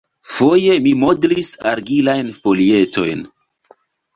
Foje 0.35 0.77
mi 0.85 0.93
modlis 1.01 1.51
argilajn 1.73 2.33
folietojn. 2.41 3.23